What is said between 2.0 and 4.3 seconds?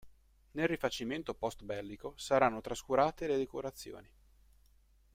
saranno trascurate le decorazioni.